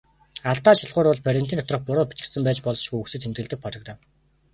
Алдаа 0.51 0.73
шалгуур 0.79 1.05
бол 1.09 1.19
баримтын 1.27 1.59
доторх 1.61 1.83
буруу 1.89 2.05
бичигдсэн 2.13 2.41
байж 2.47 2.59
болзошгүй 2.65 2.99
үгсийг 3.01 3.21
тэмдэглэдэг 3.23 3.59
программ. 3.65 3.97